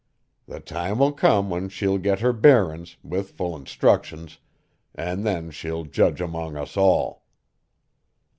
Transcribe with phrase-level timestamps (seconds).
[0.47, 4.39] The time will come when she'll get her bearin's, with full instructions,
[4.95, 7.23] an' then she'll judge among us all!"